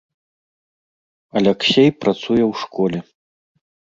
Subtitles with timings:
[1.41, 2.99] Аляксей працуе ў школе.